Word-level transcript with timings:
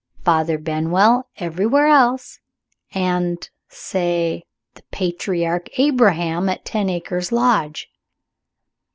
Father 0.25 0.57
Benwell 0.57 1.29
everywhere 1.37 1.85
else; 1.85 2.39
and 2.91 3.47
say, 3.69 4.45
the 4.73 4.81
patriarch 4.89 5.67
Abraham 5.77 6.49
at 6.49 6.65
Ten 6.65 6.89
Acres 6.89 7.31
Lodge." 7.31 7.87